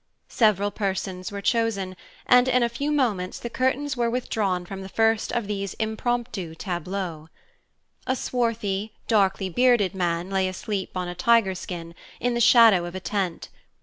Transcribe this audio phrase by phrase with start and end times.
[0.33, 1.95] Several persons were chosen,
[2.25, 6.55] and in a few moments the curtains were withdrawn from the first of these impromptu
[6.55, 7.27] tableaux.
[8.07, 12.95] A swarthy, darkly bearded man lay asleep on a tiger skin, in the shadow of
[12.95, 13.49] a tent.